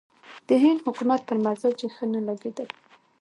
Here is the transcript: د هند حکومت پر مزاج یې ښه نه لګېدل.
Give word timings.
د 0.47 0.49
هند 0.63 0.79
حکومت 0.85 1.21
پر 1.27 1.37
مزاج 1.45 1.77
یې 1.83 1.89
ښه 1.95 2.05
نه 2.13 2.19
لګېدل. 2.27 2.67